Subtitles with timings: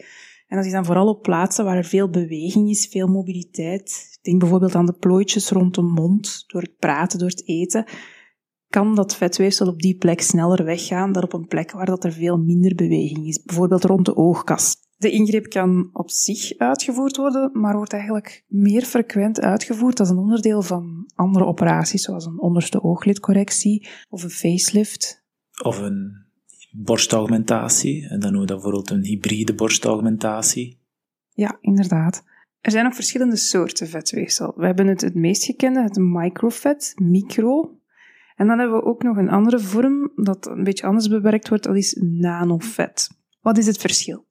[0.47, 4.17] En dat is dan vooral op plaatsen waar er veel beweging is, veel mobiliteit.
[4.21, 7.85] Denk bijvoorbeeld aan de plooitjes rond de mond, door het praten, door het eten.
[8.69, 12.11] Kan dat vetweefsel op die plek sneller weggaan dan op een plek waar dat er
[12.11, 14.75] veel minder beweging is, bijvoorbeeld rond de oogkas.
[15.03, 20.17] De ingreep kan op zich uitgevoerd worden, maar wordt eigenlijk meer frequent uitgevoerd als een
[20.17, 25.25] onderdeel van andere operaties, zoals een onderste ooglidcorrectie of een facelift.
[25.63, 26.25] Of een
[26.71, 30.79] borstaugmentatie, en dan noemen we dat bijvoorbeeld een hybride borstaugmentatie.
[31.29, 32.23] Ja, inderdaad.
[32.61, 34.53] Er zijn ook verschillende soorten vetweefsel.
[34.55, 37.79] We hebben het, het meest gekende, het microvet, micro.
[38.35, 41.63] En dan hebben we ook nog een andere vorm dat een beetje anders bewerkt wordt,
[41.63, 43.09] dat is nanovet.
[43.41, 44.25] Wat is het verschil?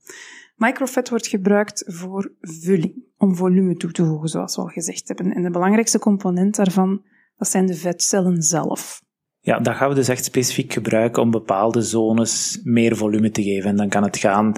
[0.65, 5.33] Microvet wordt gebruikt voor vulling, om volume toe te voegen, zoals we al gezegd hebben.
[5.33, 7.05] En de belangrijkste component daarvan,
[7.37, 9.03] dat zijn de vetcellen zelf.
[9.45, 13.71] Ja, dat gaan we dus echt specifiek gebruiken om bepaalde zones meer volume te geven.
[13.71, 14.55] En dan kan het gaan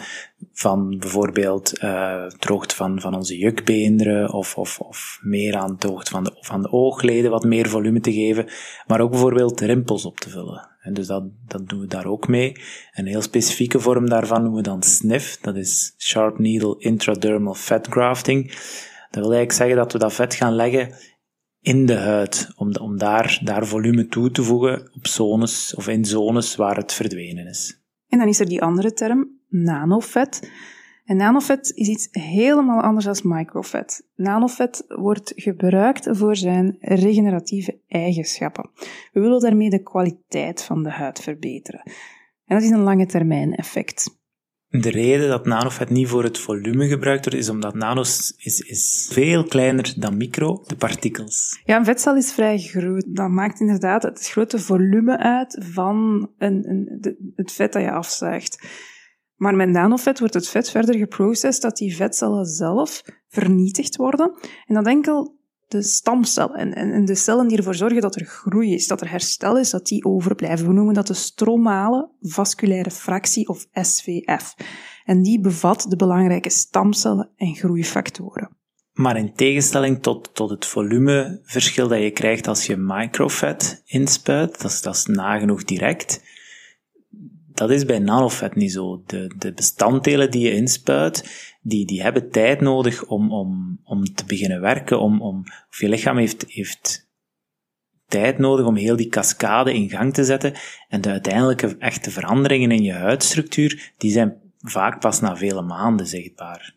[0.53, 6.25] van bijvoorbeeld uh, het hoogte van, van onze jukbeenderen of, of, of meer aan van
[6.25, 8.47] de, van de oogleden wat meer volume te geven.
[8.87, 10.69] Maar ook bijvoorbeeld rimpels op te vullen.
[10.81, 12.57] En dus dat, dat doen we daar ook mee.
[12.93, 15.39] Een heel specifieke vorm daarvan noemen we dan SNF.
[15.41, 18.47] Dat is Sharp Needle Intradermal Fat Grafting.
[19.11, 20.95] Dat wil eigenlijk zeggen dat we dat vet gaan leggen
[21.65, 26.05] in de huid, om, om daar, daar volume toe te voegen op zones of in
[26.05, 27.81] zones waar het verdwenen is.
[28.09, 30.51] En dan is er die andere term, nanovet.
[31.05, 34.07] En nanovet is iets helemaal anders dan microvet.
[34.15, 38.71] Nanovet wordt gebruikt voor zijn regeneratieve eigenschappen.
[39.13, 41.83] We willen daarmee de kwaliteit van de huid verbeteren.
[42.47, 44.23] En dat is een lange termijn effect.
[44.81, 49.09] De reden dat nanovet niet voor het volume gebruikt wordt, is omdat nanos is, is
[49.13, 51.61] veel kleiner dan micro, de partikels.
[51.65, 53.05] Ja, een vetcel is vrij groot.
[53.09, 58.67] Dat maakt inderdaad het grote volume uit van een, een, het vet dat je afzuigt.
[59.37, 64.35] Maar met nanovet wordt het vet verder geprocessed dat die vetcellen zelf vernietigd worden.
[64.67, 65.39] En dat enkel
[65.79, 69.11] de stamcellen en, en, de cellen die ervoor zorgen dat er groei is, dat er
[69.11, 70.67] herstel is, dat die overblijven.
[70.67, 74.55] We noemen dat de stromale vasculaire fractie of SVF.
[75.05, 78.57] En die bevat de belangrijke stamcellen en groeifactoren.
[78.93, 84.71] Maar in tegenstelling tot, tot het volumeverschil dat je krijgt als je microvet inspuit, dat
[84.71, 86.24] is, dat is nagenoeg direct,
[87.55, 89.03] dat is bij nanovet niet zo.
[89.07, 94.25] De, de bestanddelen die je inspuit, die, die hebben tijd nodig om, om, om te
[94.25, 97.09] beginnen werken, om, om, of je lichaam heeft, heeft
[98.07, 100.55] tijd nodig om heel die cascade in gang te zetten.
[100.89, 106.07] En de uiteindelijke echte veranderingen in je huidstructuur, die zijn vaak pas na vele maanden
[106.07, 106.77] zichtbaar.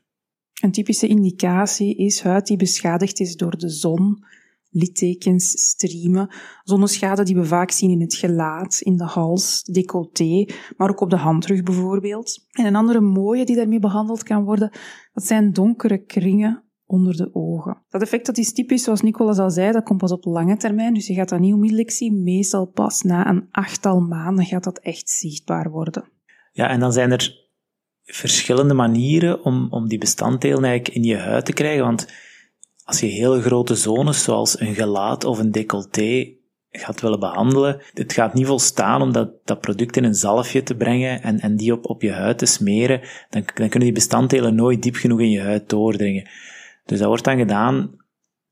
[0.61, 4.23] Een typische indicatie is huid die beschadigd is door de zon,
[4.77, 10.89] littekens, striemen, zonneschade die we vaak zien in het gelaat, in de hals, decolleté, maar
[10.89, 12.45] ook op de handrug bijvoorbeeld.
[12.51, 14.71] En een andere mooie die daarmee behandeld kan worden,
[15.13, 17.83] dat zijn donkere kringen onder de ogen.
[17.89, 20.93] Dat effect dat is typisch, zoals Nicolas al zei, dat komt pas op lange termijn,
[20.93, 22.23] dus je gaat dat niet onmiddellijk zien.
[22.23, 26.11] Meestal pas na een achttal maanden gaat dat echt zichtbaar worden.
[26.51, 27.45] Ja, en dan zijn er
[28.03, 32.07] verschillende manieren om, om die bestanddelen eigenlijk in je huid te krijgen, want
[32.87, 36.35] als je hele grote zones, zoals een gelaat of een decolleté,
[36.71, 40.75] gaat willen behandelen, het gaat niet volstaan om dat, dat product in een zalfje te
[40.75, 44.55] brengen en, en die op, op je huid te smeren, dan, dan kunnen die bestanddelen
[44.55, 46.29] nooit diep genoeg in je huid doordringen.
[46.85, 47.95] Dus dat wordt dan gedaan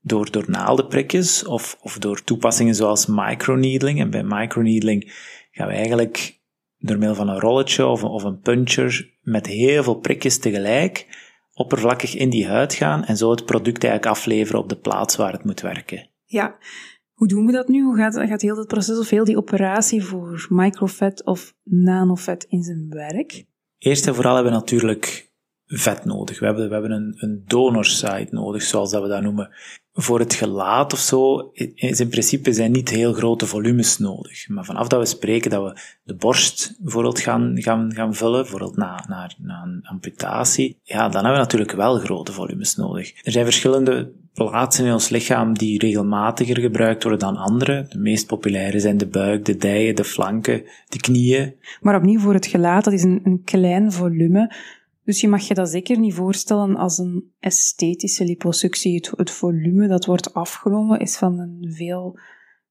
[0.00, 4.00] door, door naaldenprikjes of, of door toepassingen zoals microneedling.
[4.00, 5.12] En bij microneedling
[5.50, 6.40] gaan we eigenlijk
[6.78, 11.15] door middel van een rolletje of, of een puncher met heel veel prikjes tegelijk
[11.56, 15.32] oppervlakkig in die huid gaan en zo het product eigenlijk afleveren op de plaats waar
[15.32, 16.08] het moet werken.
[16.24, 16.56] Ja,
[17.12, 17.82] hoe doen we dat nu?
[17.82, 22.62] Hoe gaat, gaat heel dat proces of heel die operatie voor microvet of nanovet in
[22.62, 23.44] zijn werk?
[23.78, 25.25] Eerst en vooral hebben we natuurlijk
[25.66, 26.38] vet nodig.
[26.38, 29.50] We hebben, we hebben een, een donorsite nodig, zoals dat we dat noemen.
[29.92, 34.48] Voor het gelaat of zo is in principe zijn niet heel grote volumes nodig.
[34.48, 38.76] Maar vanaf dat we spreken dat we de borst bijvoorbeeld gaan, gaan, gaan vullen, bijvoorbeeld
[38.76, 43.24] na, na, na een amputatie, ja, dan hebben we natuurlijk wel grote volumes nodig.
[43.24, 44.12] Er zijn verschillende
[44.44, 47.86] plaatsen in ons lichaam die regelmatiger gebruikt worden dan andere.
[47.88, 51.54] De meest populaire zijn de buik, de dijen, de flanken, de knieën.
[51.80, 54.54] Maar opnieuw voor het gelaat, dat is een, een klein volume.
[55.06, 59.08] Dus je mag je dat zeker niet voorstellen als een esthetische liposuctie.
[59.16, 62.18] Het, volume dat wordt afgenomen is van een veel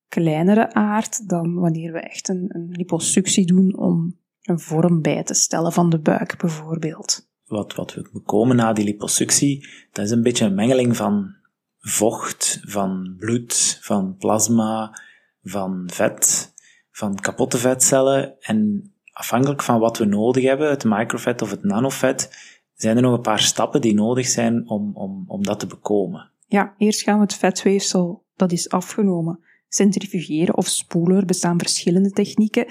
[0.08, 5.34] kleinere aard dan wanneer we echt een, een liposuctie doen om een vorm bij te
[5.34, 7.30] stellen van de buik bijvoorbeeld.
[7.46, 11.36] Wat, wat we bekomen na die liposuctie, dat is een beetje een mengeling van
[11.80, 15.00] vocht, van bloed, van plasma,
[15.44, 16.54] van vet,
[16.92, 22.30] van kapotte vetcellen en afhankelijk van wat we nodig hebben, het microvet of het nanovet,
[22.74, 26.32] zijn er nog een paar stappen die nodig zijn om, om, om dat te bekomen.
[26.48, 31.18] Ja, eerst gaan we het vetweefsel dat is afgenomen centrifugeren of spoelen.
[31.18, 32.66] Er bestaan verschillende technieken.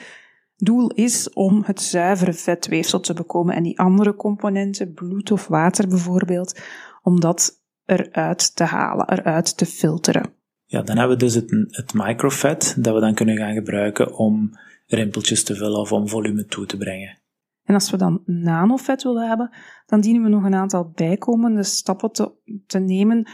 [0.57, 5.89] Doel is om het zuivere vetweefsel te bekomen en die andere componenten, bloed of water
[5.89, 6.61] bijvoorbeeld,
[7.03, 10.33] om dat eruit te halen, eruit te filteren.
[10.65, 14.59] Ja, dan hebben we dus het, het microvet dat we dan kunnen gaan gebruiken om
[14.87, 17.23] rimpeltjes te vullen of om volume toe te brengen.
[17.63, 22.13] En als we dan nanovet willen hebben, dan dienen we nog een aantal bijkomende stappen
[22.13, 22.33] te,
[22.67, 23.29] te nemen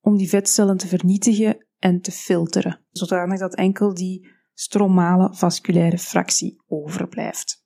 [0.00, 6.62] om die vetcellen te vernietigen en te filteren, zodanig dat enkel die stromale vasculaire fractie
[6.66, 7.64] overblijft.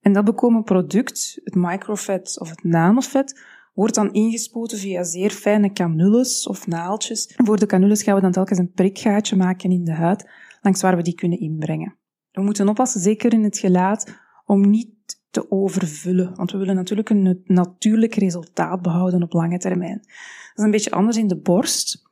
[0.00, 3.40] En dat bekomen product, het microvet of het nanovet,
[3.78, 7.32] wordt dan ingespoten via zeer fijne canules of naaldjes.
[7.36, 10.30] voor de canules gaan we dan telkens een prikgaatje maken in de huid,
[10.62, 11.96] langs waar we die kunnen inbrengen.
[12.30, 14.14] We moeten oppassen, zeker in het gelaat,
[14.44, 14.90] om niet
[15.30, 19.98] te overvullen, want we willen natuurlijk een natuurlijk resultaat behouden op lange termijn.
[19.98, 22.02] Dat is een beetje anders in de borst,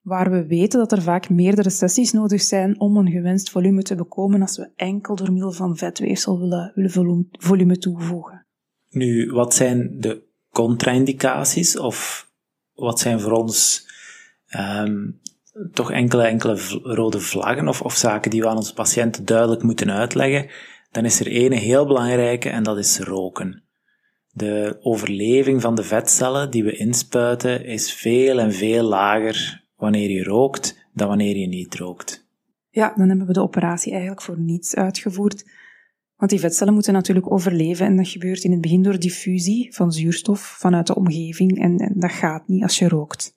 [0.00, 3.94] waar we weten dat er vaak meerdere sessies nodig zijn om een gewenst volume te
[3.94, 8.46] bekomen als we enkel door middel van vetweefsel willen, willen volume toevoegen.
[8.88, 12.28] Nu, wat zijn de contra-indicaties of
[12.74, 13.86] wat zijn voor ons
[14.58, 15.20] um,
[15.72, 19.90] toch enkele, enkele rode vlaggen of, of zaken die we aan onze patiënten duidelijk moeten
[19.90, 20.50] uitleggen,
[20.90, 23.62] dan is er ene heel belangrijke en dat is roken.
[24.30, 30.24] De overleving van de vetcellen die we inspuiten is veel en veel lager wanneer je
[30.24, 32.26] rookt dan wanneer je niet rookt.
[32.70, 35.44] Ja, dan hebben we de operatie eigenlijk voor niets uitgevoerd.
[36.22, 39.92] Want die vetcellen moeten natuurlijk overleven en dat gebeurt in het begin door diffusie van
[39.92, 43.34] zuurstof vanuit de omgeving en, en dat gaat niet als je rookt.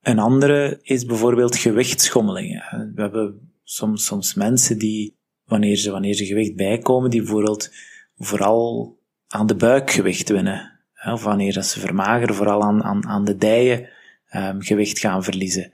[0.00, 2.92] Een andere is bijvoorbeeld gewichtsschommelingen.
[2.94, 7.70] We hebben soms, soms mensen die, wanneer ze, wanneer ze gewicht bijkomen, die bijvoorbeeld
[8.16, 10.80] vooral aan de buik gewicht winnen.
[11.12, 13.88] Of wanneer ze vermageren, vooral aan, aan, aan de dijen
[14.34, 15.72] um, gewicht gaan verliezen.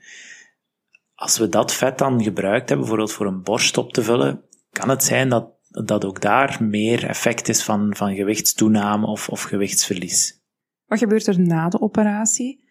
[1.15, 4.41] Als we dat vet dan gebruikt hebben, bijvoorbeeld voor een borst op te vullen,
[4.71, 5.53] kan het zijn dat,
[5.83, 10.43] dat ook daar meer effect is van, van gewichtstoename of, of gewichtsverlies.
[10.85, 12.63] Wat gebeurt er na de operatie?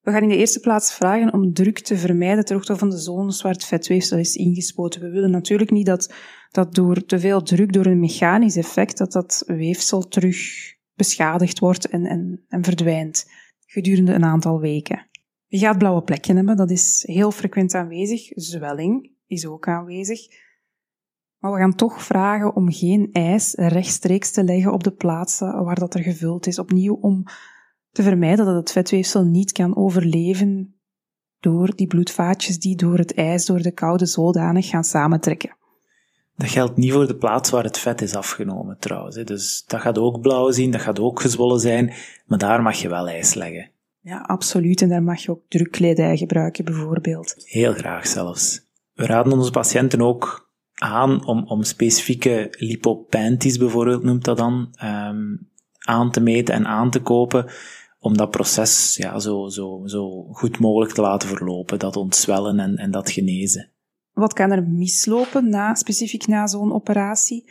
[0.00, 3.42] We gaan in de eerste plaats vragen om druk te vermijden ter van de zones
[3.42, 5.00] waar het vetweefsel is ingespoten.
[5.00, 6.14] We willen natuurlijk niet dat,
[6.50, 10.36] dat door te veel druk, door een mechanisch effect, dat dat weefsel terug
[10.94, 13.30] beschadigd wordt en, en, en verdwijnt
[13.66, 15.06] gedurende een aantal weken.
[15.46, 18.28] Je gaat blauwe plekken hebben, dat is heel frequent aanwezig.
[18.34, 20.20] Zwelling is ook aanwezig.
[21.46, 25.78] Maar we gaan toch vragen om geen ijs rechtstreeks te leggen op de plaatsen waar
[25.78, 26.58] dat er gevuld is.
[26.58, 27.24] Opnieuw om
[27.92, 30.74] te vermijden dat het vetweefsel niet kan overleven
[31.40, 35.56] door die bloedvaatjes die door het ijs, door de koude zodanig gaan samentrekken.
[36.36, 39.16] Dat geldt niet voor de plaats waar het vet is afgenomen trouwens.
[39.16, 41.92] Dus dat gaat ook blauw zien, dat gaat ook gezwollen zijn,
[42.26, 43.70] maar daar mag je wel ijs leggen.
[44.00, 44.82] Ja, absoluut.
[44.82, 47.34] En daar mag je ook drukkledij gebruiken bijvoorbeeld.
[47.38, 48.64] Heel graag zelfs.
[48.94, 50.45] We raden onze patiënten ook
[50.76, 56.90] aan om, om specifieke lipopanties bijvoorbeeld, noemt dat dan, um, aan te meten en aan
[56.90, 57.46] te kopen,
[57.98, 62.76] om dat proces ja, zo, zo, zo goed mogelijk te laten verlopen, dat ontzwellen en,
[62.76, 63.70] en dat genezen.
[64.12, 67.50] Wat kan er mislopen na, specifiek na zo'n operatie?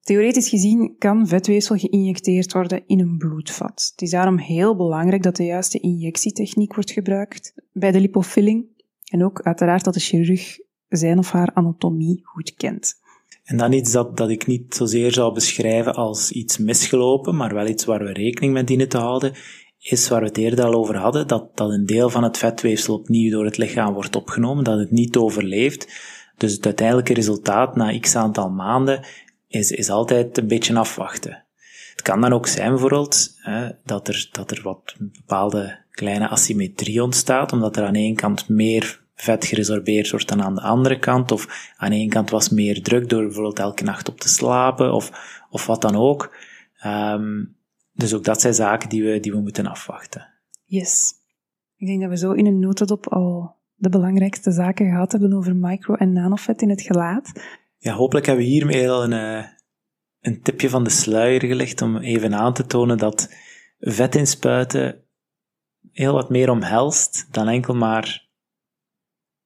[0.00, 3.88] Theoretisch gezien kan vetweefsel geïnjecteerd worden in een bloedvat.
[3.90, 8.66] Het is daarom heel belangrijk dat de juiste injectietechniek wordt gebruikt bij de lipofilling
[9.10, 10.58] en ook uiteraard dat de chirurg
[10.96, 13.00] zijn of haar anatomie goed kent.
[13.44, 17.66] En dan iets dat, dat ik niet zozeer zou beschrijven als iets misgelopen, maar wel
[17.66, 19.32] iets waar we rekening mee dienen te houden,
[19.78, 22.94] is waar we het eerder al over hadden, dat, dat een deel van het vetweefsel
[22.94, 25.88] opnieuw door het lichaam wordt opgenomen, dat het niet overleeft.
[26.36, 29.04] Dus het uiteindelijke resultaat na x aantal maanden
[29.48, 31.44] is, is altijd een beetje afwachten.
[31.90, 37.02] Het kan dan ook zijn bijvoorbeeld hè, dat, er, dat er wat bepaalde kleine asymmetrie
[37.02, 41.32] ontstaat, omdat er aan één kant meer vet geresorbeerd wordt dan aan de andere kant,
[41.32, 45.10] of aan één kant was meer druk door bijvoorbeeld elke nacht op te slapen, of,
[45.50, 46.36] of wat dan ook.
[46.86, 47.56] Um,
[47.92, 50.28] dus ook dat zijn zaken die we, die we moeten afwachten.
[50.64, 51.14] Yes.
[51.76, 55.56] Ik denk dat we zo in een notendop al de belangrijkste zaken gehad hebben over
[55.56, 57.32] micro- en nanovet in het gelaat.
[57.78, 59.44] Ja, hopelijk hebben we hiermee al een, eh,
[60.20, 63.34] een tipje van de sluier gelegd om even aan te tonen dat
[63.78, 65.04] vet inspuiten
[65.92, 68.30] heel wat meer omhelst dan enkel maar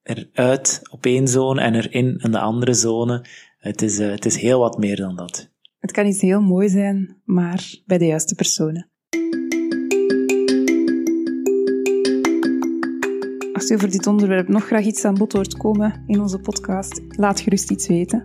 [0.07, 3.25] eruit op één zone en erin in de andere zone.
[3.59, 5.51] Het is, uh, het is heel wat meer dan dat.
[5.79, 8.91] Het kan iets heel mooi zijn, maar bij de juiste personen.
[13.53, 17.01] Als u over dit onderwerp nog graag iets aan bod hoort komen in onze podcast,
[17.09, 18.25] laat gerust iets weten.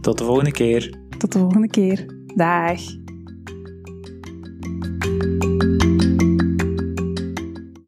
[0.00, 0.98] Tot de volgende keer.
[1.18, 2.06] Tot de volgende keer.
[2.34, 3.05] Dag.